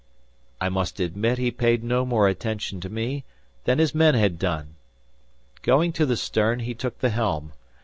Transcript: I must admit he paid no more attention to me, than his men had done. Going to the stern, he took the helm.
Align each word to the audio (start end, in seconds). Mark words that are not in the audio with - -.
I 0.59 0.67
must 0.67 0.99
admit 0.99 1.37
he 1.37 1.51
paid 1.51 1.83
no 1.83 2.05
more 2.07 2.27
attention 2.27 2.81
to 2.81 2.89
me, 2.89 3.23
than 3.65 3.77
his 3.77 3.93
men 3.93 4.15
had 4.15 4.39
done. 4.39 4.73
Going 5.61 5.93
to 5.93 6.07
the 6.07 6.17
stern, 6.17 6.61
he 6.61 6.73
took 6.73 6.97
the 7.01 7.11
helm. 7.11 7.53